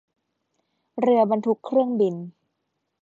[0.99, 2.15] เรือบรรทุกเครื่องบิน